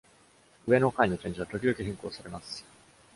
[0.65, 2.65] 上の階の展示は時々変更されます。